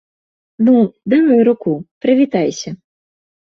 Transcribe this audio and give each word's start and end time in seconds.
Ну, 0.69 0.73
давай 1.15 1.39
руку, 1.49 1.71
прывітайся. 2.01 2.69